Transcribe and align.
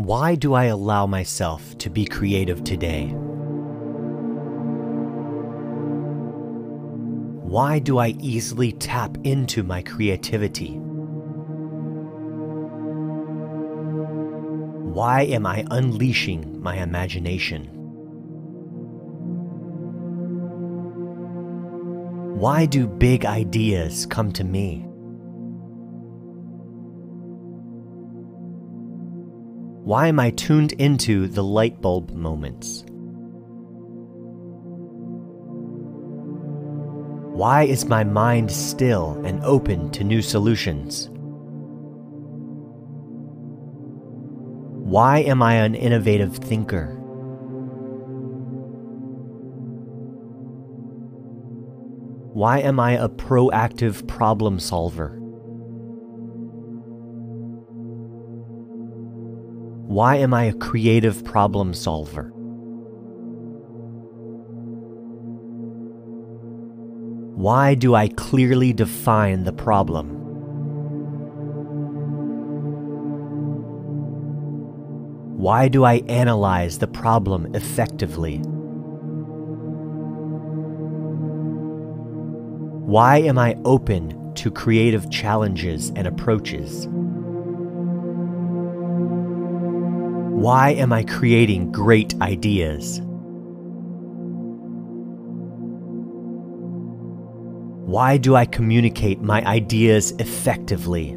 Why 0.00 0.34
do 0.34 0.54
I 0.54 0.64
allow 0.64 1.04
myself 1.04 1.76
to 1.76 1.90
be 1.90 2.06
creative 2.06 2.64
today? 2.64 3.08
Why 7.44 7.80
do 7.80 7.98
I 7.98 8.14
easily 8.18 8.72
tap 8.72 9.18
into 9.24 9.62
my 9.62 9.82
creativity? 9.82 10.78
Why 14.88 15.24
am 15.24 15.44
I 15.44 15.66
unleashing 15.70 16.62
my 16.62 16.76
imagination? 16.76 17.66
Why 22.38 22.64
do 22.64 22.86
big 22.86 23.26
ideas 23.26 24.06
come 24.06 24.32
to 24.32 24.44
me? 24.44 24.89
Why 29.90 30.06
am 30.06 30.20
I 30.20 30.30
tuned 30.30 30.70
into 30.74 31.26
the 31.26 31.42
light 31.42 31.82
bulb 31.82 32.12
moments? 32.12 32.84
Why 37.34 37.64
is 37.64 37.86
my 37.86 38.04
mind 38.04 38.52
still 38.52 39.20
and 39.24 39.42
open 39.42 39.90
to 39.90 40.04
new 40.04 40.22
solutions? 40.22 41.08
Why 44.86 45.22
am 45.22 45.42
I 45.42 45.54
an 45.54 45.74
innovative 45.74 46.36
thinker? 46.36 46.94
Why 52.32 52.60
am 52.60 52.78
I 52.78 52.92
a 52.92 53.08
proactive 53.08 54.06
problem 54.06 54.60
solver? 54.60 55.19
Why 59.90 60.18
am 60.18 60.32
I 60.32 60.44
a 60.44 60.52
creative 60.52 61.24
problem 61.24 61.74
solver? 61.74 62.30
Why 67.34 67.74
do 67.74 67.96
I 67.96 68.06
clearly 68.06 68.72
define 68.72 69.42
the 69.42 69.52
problem? 69.52 70.10
Why 75.36 75.66
do 75.66 75.82
I 75.82 75.94
analyze 76.06 76.78
the 76.78 76.86
problem 76.86 77.52
effectively? 77.56 78.36
Why 82.86 83.16
am 83.22 83.38
I 83.38 83.56
open 83.64 84.34
to 84.36 84.52
creative 84.52 85.10
challenges 85.10 85.90
and 85.96 86.06
approaches? 86.06 86.86
Why 90.40 90.70
am 90.70 90.90
I 90.90 91.02
creating 91.02 91.70
great 91.70 92.14
ideas? 92.22 93.02
Why 97.84 98.16
do 98.16 98.36
I 98.36 98.46
communicate 98.46 99.20
my 99.20 99.44
ideas 99.44 100.12
effectively? 100.12 101.10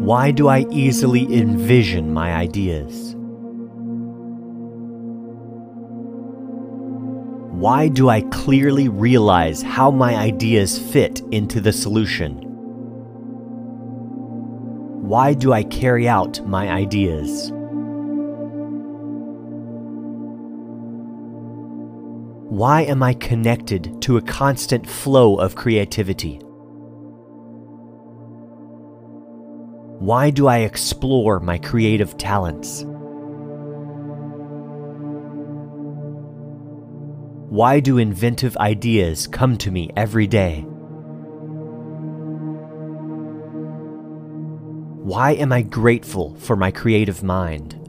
Why 0.00 0.30
do 0.30 0.48
I 0.48 0.64
easily 0.70 1.24
envision 1.34 2.10
my 2.14 2.32
ideas? 2.34 3.14
Why 7.60 7.88
do 7.88 8.08
I 8.08 8.22
clearly 8.22 8.88
realize 8.88 9.60
how 9.60 9.90
my 9.90 10.16
ideas 10.16 10.78
fit 10.78 11.20
into 11.30 11.60
the 11.60 11.74
solution? 11.74 12.43
Why 15.04 15.34
do 15.34 15.52
I 15.52 15.64
carry 15.64 16.08
out 16.08 16.40
my 16.46 16.70
ideas? 16.70 17.50
Why 22.48 22.84
am 22.84 23.02
I 23.02 23.12
connected 23.12 24.00
to 24.00 24.16
a 24.16 24.22
constant 24.22 24.88
flow 24.88 25.36
of 25.36 25.56
creativity? 25.56 26.36
Why 29.98 30.30
do 30.30 30.46
I 30.46 30.60
explore 30.60 31.38
my 31.38 31.58
creative 31.58 32.16
talents? 32.16 32.84
Why 37.50 37.80
do 37.80 37.98
inventive 37.98 38.56
ideas 38.56 39.26
come 39.26 39.58
to 39.58 39.70
me 39.70 39.90
every 39.96 40.26
day? 40.26 40.64
Why 45.04 45.32
am 45.32 45.52
I 45.52 45.60
grateful 45.60 46.34
for 46.38 46.56
my 46.56 46.70
creative 46.70 47.22
mind? 47.22 47.83